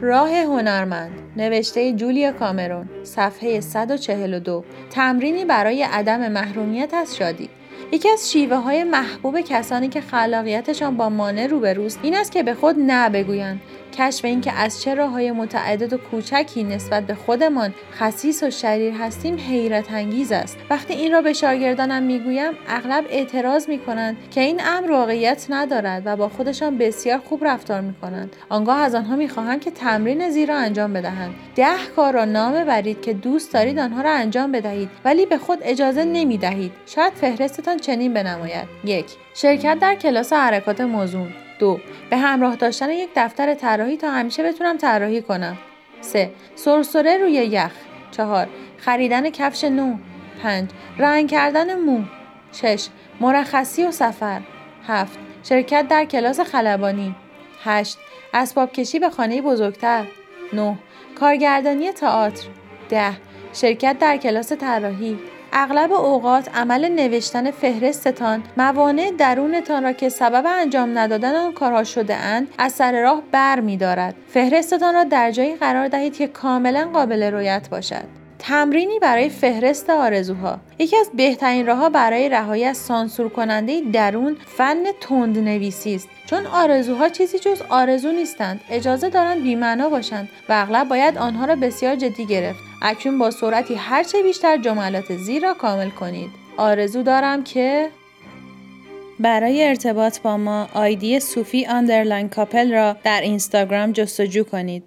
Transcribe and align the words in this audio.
راه 0.00 0.30
هنرمند 0.30 1.10
نوشته 1.36 1.92
جولیا 1.92 2.32
کامرون 2.32 2.88
صفحه 3.02 3.60
142 3.60 4.64
تمرینی 4.90 5.44
برای 5.44 5.82
عدم 5.82 6.32
محرومیت 6.32 6.94
از 6.94 7.16
شادی. 7.16 7.48
یکی 7.92 8.08
از 8.08 8.32
شیوه 8.32 8.56
های 8.56 8.84
محبوب 8.84 9.40
کسانی 9.40 9.88
که 9.88 10.00
خلاقیتشان 10.00 10.96
با 10.96 11.08
مانع 11.08 11.46
روبروست 11.46 12.00
این 12.02 12.16
است 12.16 12.32
که 12.32 12.42
به 12.42 12.54
خود 12.54 12.76
نه 12.78 13.08
بگویند 13.08 13.60
کشف 13.98 14.24
اینکه 14.24 14.52
از 14.52 14.82
چه 14.82 15.06
های 15.06 15.32
متعدد 15.32 15.92
و 15.92 15.96
کوچکی 15.96 16.64
نسبت 16.64 17.06
به 17.06 17.14
خودمان 17.14 17.74
خصیص 17.92 18.42
و 18.42 18.50
شریر 18.50 18.94
هستیم 18.94 19.36
حیرت 19.36 19.92
انگیز 19.92 20.32
است. 20.32 20.58
وقتی 20.70 20.94
این 20.94 21.12
را 21.12 21.22
به 21.22 21.32
شاگردانم 21.32 22.02
می‌گویم 22.02 22.52
اغلب 22.68 23.04
اعتراض 23.10 23.68
می‌کنند 23.68 24.16
که 24.30 24.40
این 24.40 24.60
امر 24.64 24.90
واقعیت 24.90 25.46
ندارد 25.50 26.02
و 26.04 26.16
با 26.16 26.28
خودشان 26.28 26.78
بسیار 26.78 27.18
خوب 27.18 27.44
رفتار 27.44 27.80
می‌کنند. 27.80 28.36
آنگاه 28.48 28.78
از 28.78 28.94
آنها 28.94 29.16
می‌خواهم 29.16 29.60
که 29.60 29.70
تمرین 29.70 30.30
زیرا 30.30 30.56
انجام 30.56 30.92
بدهند. 30.92 31.34
ده 31.56 31.86
کار 31.96 32.12
را 32.12 32.24
نام 32.24 32.64
برید 32.64 33.00
که 33.00 33.12
دوست 33.12 33.52
دارید 33.52 33.78
آنها 33.78 34.02
را 34.02 34.10
انجام 34.10 34.52
بدهید 34.52 34.90
ولی 35.04 35.26
به 35.26 35.38
خود 35.38 35.58
اجازه 35.62 36.04
نمی‌دهید. 36.04 36.72
شاید 36.86 37.12
فهرستتان 37.12 37.76
چنین 37.76 38.14
بنماید. 38.14 38.68
یک 38.84 39.06
شرکت 39.34 39.78
در 39.80 39.94
کلاس 39.94 40.32
حرکات 40.32 40.80
موزون. 40.80 41.28
دو 41.58 41.80
به 42.10 42.16
همراه 42.16 42.56
داشتن 42.56 42.90
یک 42.90 43.10
دفتر 43.16 43.54
طراحی 43.54 43.96
تا 43.96 44.10
همیشه 44.10 44.42
بتونم 44.42 44.76
طراحی 44.76 45.22
کنم. 45.22 45.56
3. 46.00 46.30
سرسره 46.54 47.18
روی 47.18 47.32
یخ. 47.32 47.72
4. 48.10 48.48
خریدن 48.78 49.30
کفش 49.30 49.64
نو. 49.64 49.96
5. 50.42 50.68
رنگ 50.98 51.30
کردن 51.30 51.80
مو. 51.80 52.02
6. 52.52 52.86
مرخصی 53.20 53.84
و 53.84 53.90
سفر. 53.90 54.40
7. 54.88 55.18
شرکت 55.42 55.88
در 55.88 56.04
کلاس 56.04 56.40
خلبانی. 56.40 57.14
8. 57.64 57.98
اسباب 58.34 58.72
کشی 58.72 58.98
به 58.98 59.10
خانه 59.10 59.42
بزرگتر. 59.42 60.04
9. 60.52 60.78
کارگردانی 61.20 61.92
تئاتر. 61.92 62.46
10. 62.90 63.12
شرکت 63.52 63.98
در 63.98 64.16
کلاس 64.16 64.52
طراحی. 64.52 65.18
اغلب 65.58 65.92
اوقات 65.92 66.48
عمل 66.54 66.88
نوشتن 66.88 67.50
فهرستتان 67.50 68.42
موانع 68.56 69.10
درونتان 69.18 69.82
را 69.82 69.92
که 69.92 70.08
سبب 70.08 70.44
انجام 70.46 70.98
ندادن 70.98 71.34
آن 71.34 71.52
کارها 71.52 71.84
شده 71.84 72.14
اند 72.14 72.48
از 72.58 72.72
سر 72.72 73.02
راه 73.02 73.22
بر 73.32 73.60
می 73.60 73.76
دارد. 73.76 74.14
فهرستتان 74.28 74.94
را 74.94 75.04
در 75.04 75.30
جایی 75.30 75.56
قرار 75.56 75.88
دهید 75.88 76.16
که 76.16 76.26
کاملا 76.26 76.88
قابل 76.92 77.22
رویت 77.22 77.68
باشد. 77.70 78.25
تمرینی 78.48 78.98
برای 78.98 79.28
فهرست 79.28 79.90
آرزوها. 79.90 80.58
یکی 80.78 80.96
از 80.96 81.10
بهترین 81.14 81.66
راهها 81.66 81.88
برای 81.88 82.28
رهایی 82.28 82.64
از 82.64 82.76
سانسور 82.76 83.28
کننده 83.28 83.80
درون 83.92 84.36
فن 84.56 84.84
تند 85.00 85.38
نویسی 85.38 85.94
است. 85.94 86.08
چون 86.26 86.46
آرزوها 86.46 87.08
چیزی 87.08 87.38
جز 87.38 87.62
آرزو 87.68 88.12
نیستند 88.12 88.60
اجازه 88.70 89.08
دارند 89.08 89.42
بیمعنا 89.42 89.88
باشند 89.88 90.28
و 90.48 90.52
اغلب 90.52 90.88
باید 90.88 91.18
آنها 91.18 91.44
را 91.44 91.56
بسیار 91.56 91.96
جدی 91.96 92.26
گرفت. 92.26 92.58
اکنون 92.82 93.18
با 93.18 93.30
سرعتی 93.30 93.74
هرچه 93.74 94.22
بیشتر 94.22 94.56
جملات 94.56 95.16
زیر 95.16 95.42
را 95.42 95.54
کامل 95.54 95.90
کنید. 95.90 96.30
آرزو 96.56 97.02
دارم 97.02 97.44
که 97.44 97.88
برای 99.20 99.68
ارتباط 99.68 100.20
با 100.20 100.36
ما 100.36 100.68
آیدی 100.74 101.20
صوفی 101.20 101.66
underline 101.66 102.28
couple 102.28 102.72
را 102.72 102.96
در 103.04 103.20
اینستاگرام 103.20 103.92
جستجو 103.92 104.44
کنید. 104.44 104.82